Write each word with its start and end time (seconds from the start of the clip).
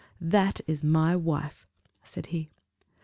"That 0.19 0.61
is 0.65 0.83
my 0.83 1.15
wife," 1.15 1.67
said 2.01 2.25
he. 2.33 2.49